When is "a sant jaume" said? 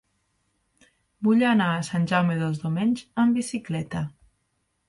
1.75-2.39